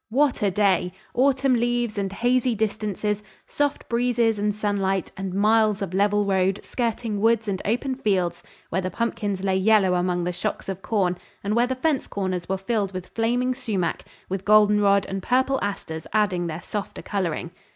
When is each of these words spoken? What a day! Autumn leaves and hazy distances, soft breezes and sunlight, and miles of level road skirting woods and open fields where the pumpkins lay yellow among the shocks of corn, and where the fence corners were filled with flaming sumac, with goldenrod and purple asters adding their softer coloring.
What 0.09 0.41
a 0.41 0.49
day! 0.49 0.93
Autumn 1.13 1.53
leaves 1.53 1.95
and 1.95 2.11
hazy 2.11 2.55
distances, 2.55 3.21
soft 3.45 3.87
breezes 3.87 4.39
and 4.39 4.55
sunlight, 4.55 5.11
and 5.15 5.31
miles 5.31 5.83
of 5.83 5.93
level 5.93 6.25
road 6.25 6.59
skirting 6.63 7.21
woods 7.21 7.47
and 7.47 7.61
open 7.65 7.93
fields 7.93 8.41
where 8.69 8.81
the 8.81 8.89
pumpkins 8.89 9.43
lay 9.43 9.57
yellow 9.57 9.93
among 9.93 10.23
the 10.23 10.33
shocks 10.33 10.67
of 10.67 10.81
corn, 10.81 11.19
and 11.43 11.55
where 11.55 11.67
the 11.67 11.75
fence 11.75 12.07
corners 12.07 12.49
were 12.49 12.57
filled 12.57 12.93
with 12.93 13.09
flaming 13.09 13.53
sumac, 13.53 14.03
with 14.27 14.43
goldenrod 14.43 15.05
and 15.05 15.21
purple 15.21 15.59
asters 15.61 16.07
adding 16.13 16.47
their 16.47 16.63
softer 16.63 17.03
coloring. 17.03 17.51